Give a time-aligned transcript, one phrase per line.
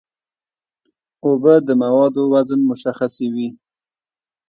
[1.25, 3.47] اوبه د موادو وزن مشخصوي.